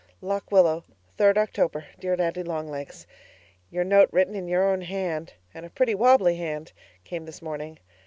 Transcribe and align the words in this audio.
LOCK 0.23 0.51
WILLOW, 0.51 0.83
3rd 1.19 1.37
October 1.37 1.85
Dear 1.99 2.15
Daddy 2.15 2.41
Long 2.41 2.67
Legs, 2.67 3.05
Your 3.69 3.83
note 3.83 4.09
written 4.11 4.33
in 4.33 4.47
your 4.47 4.67
own 4.67 4.81
hand 4.81 5.33
and 5.53 5.63
a 5.63 5.69
pretty 5.69 5.93
wobbly 5.93 6.37
hand! 6.37 6.71
came 7.03 7.25
this 7.27 7.39
morning. 7.43 7.77